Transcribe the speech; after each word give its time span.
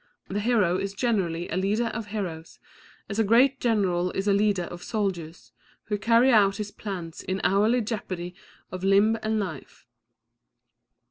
The 0.29 0.39
hero 0.39 0.77
is 0.79 0.95
generally 0.95 1.47
a 1.49 1.57
leader 1.57 1.89
of 1.93 2.07
heroes, 2.07 2.57
as 3.07 3.19
a 3.19 3.23
great 3.23 3.59
general 3.59 4.09
is 4.13 4.27
a 4.27 4.33
leader 4.33 4.63
of 4.63 4.81
soldiers 4.81 5.51
who 5.83 5.97
carry 5.99 6.31
out 6.31 6.57
his 6.57 6.71
plans 6.71 7.21
in 7.21 7.39
hourly 7.43 7.81
jeopardy 7.81 8.33
of 8.71 8.83
limb 8.83 9.15
and 9.21 9.39
life. 9.39 9.85